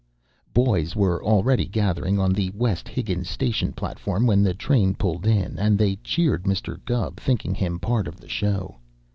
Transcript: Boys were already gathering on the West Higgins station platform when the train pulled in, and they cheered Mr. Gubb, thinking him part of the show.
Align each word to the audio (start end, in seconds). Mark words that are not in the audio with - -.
Boys 0.55 0.95
were 0.95 1.23
already 1.23 1.67
gathering 1.67 2.17
on 2.17 2.33
the 2.33 2.49
West 2.55 2.87
Higgins 2.87 3.29
station 3.29 3.71
platform 3.71 4.25
when 4.25 4.41
the 4.41 4.55
train 4.55 4.95
pulled 4.95 5.27
in, 5.27 5.59
and 5.59 5.77
they 5.77 5.97
cheered 5.97 6.45
Mr. 6.45 6.83
Gubb, 6.85 7.17
thinking 7.19 7.53
him 7.53 7.77
part 7.79 8.07
of 8.07 8.19
the 8.19 8.27
show. 8.27 8.77